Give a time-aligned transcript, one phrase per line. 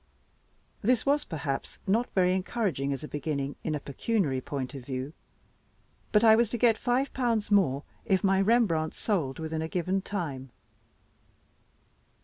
[0.81, 5.13] This was perhaps not very encouraging as a beginning, in a pecuniary point of view.
[6.11, 10.01] But I was to get five pounds more, if my Rembrandt sold within a given
[10.01, 10.49] time.